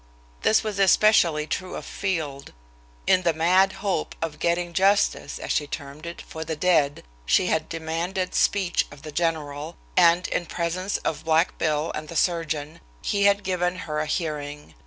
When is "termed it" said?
5.67-6.23